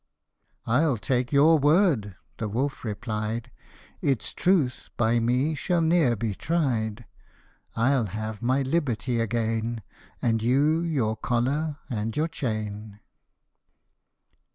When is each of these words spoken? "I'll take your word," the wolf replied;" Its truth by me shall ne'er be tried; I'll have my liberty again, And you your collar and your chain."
"I'll 0.65 0.97
take 0.97 1.31
your 1.31 1.59
word," 1.59 2.15
the 2.39 2.49
wolf 2.49 2.83
replied;" 2.83 3.51
Its 4.11 4.33
truth 4.33 4.89
by 4.97 5.19
me 5.19 5.53
shall 5.53 5.79
ne'er 5.83 6.15
be 6.15 6.33
tried; 6.33 7.05
I'll 7.75 8.05
have 8.05 8.41
my 8.41 8.63
liberty 8.63 9.19
again, 9.19 9.83
And 10.19 10.41
you 10.41 10.79
your 10.79 11.15
collar 11.15 11.77
and 11.87 12.17
your 12.17 12.27
chain." 12.29 12.99